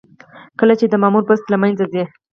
کله 0.59 0.73
چې 0.79 0.85
د 0.89 0.93
مامور 1.01 1.23
بست 1.29 1.45
له 1.49 1.57
منځه 1.61 1.85
ځي. 1.93 2.03